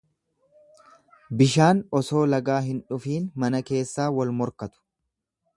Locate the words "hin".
2.71-2.81